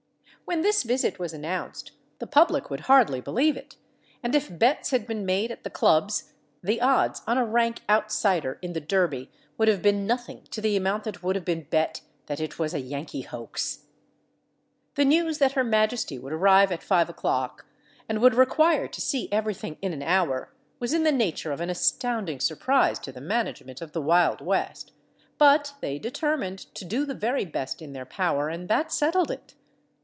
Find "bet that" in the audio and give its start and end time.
11.69-12.41